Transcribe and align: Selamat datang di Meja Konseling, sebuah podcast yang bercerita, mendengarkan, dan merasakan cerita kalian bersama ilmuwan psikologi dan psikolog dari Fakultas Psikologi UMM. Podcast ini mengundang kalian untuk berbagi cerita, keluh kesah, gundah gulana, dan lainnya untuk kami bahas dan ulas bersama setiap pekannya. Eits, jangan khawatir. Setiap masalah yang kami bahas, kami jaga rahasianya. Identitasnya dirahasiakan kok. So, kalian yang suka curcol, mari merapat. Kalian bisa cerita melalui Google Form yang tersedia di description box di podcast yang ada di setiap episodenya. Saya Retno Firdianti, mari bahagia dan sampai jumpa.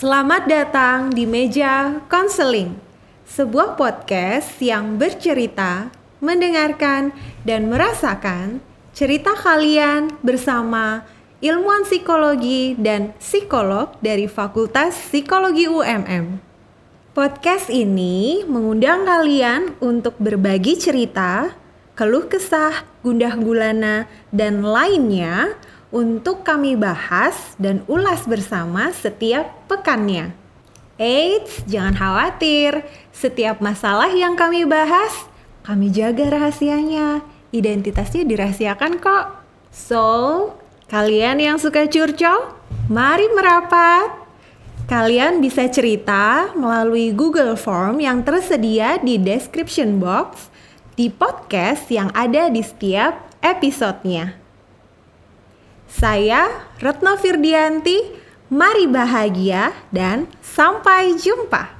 Selamat 0.00 0.48
datang 0.48 1.12
di 1.12 1.28
Meja 1.28 2.00
Konseling, 2.08 2.72
sebuah 3.28 3.76
podcast 3.76 4.56
yang 4.56 4.96
bercerita, 4.96 5.92
mendengarkan, 6.24 7.12
dan 7.44 7.68
merasakan 7.68 8.64
cerita 8.96 9.36
kalian 9.36 10.08
bersama 10.24 11.04
ilmuwan 11.44 11.84
psikologi 11.84 12.80
dan 12.80 13.12
psikolog 13.20 13.92
dari 14.00 14.24
Fakultas 14.24 14.96
Psikologi 14.96 15.68
UMM. 15.68 16.40
Podcast 17.12 17.68
ini 17.68 18.40
mengundang 18.48 19.04
kalian 19.04 19.76
untuk 19.84 20.16
berbagi 20.16 20.80
cerita, 20.80 21.52
keluh 21.92 22.24
kesah, 22.24 22.88
gundah 23.04 23.36
gulana, 23.36 24.08
dan 24.32 24.64
lainnya 24.64 25.60
untuk 25.90 26.46
kami 26.46 26.78
bahas 26.78 27.58
dan 27.58 27.82
ulas 27.90 28.22
bersama 28.26 28.94
setiap 28.94 29.50
pekannya. 29.66 30.30
Eits, 30.98 31.66
jangan 31.66 31.94
khawatir. 31.98 32.86
Setiap 33.10 33.58
masalah 33.58 34.10
yang 34.14 34.38
kami 34.38 34.62
bahas, 34.66 35.26
kami 35.66 35.90
jaga 35.90 36.30
rahasianya. 36.30 37.22
Identitasnya 37.50 38.22
dirahasiakan 38.22 39.02
kok. 39.02 39.42
So, 39.74 40.06
kalian 40.86 41.42
yang 41.42 41.58
suka 41.58 41.90
curcol, 41.90 42.54
mari 42.86 43.26
merapat. 43.34 44.14
Kalian 44.86 45.38
bisa 45.38 45.70
cerita 45.70 46.50
melalui 46.58 47.14
Google 47.14 47.54
Form 47.54 48.02
yang 48.02 48.26
tersedia 48.26 48.98
di 48.98 49.22
description 49.22 50.02
box 50.02 50.50
di 50.98 51.06
podcast 51.06 51.86
yang 51.90 52.10
ada 52.10 52.50
di 52.50 52.58
setiap 52.58 53.38
episodenya. 53.38 54.39
Saya 55.90 56.70
Retno 56.78 57.18
Firdianti, 57.18 57.98
mari 58.54 58.86
bahagia 58.86 59.74
dan 59.90 60.30
sampai 60.38 61.18
jumpa. 61.18 61.79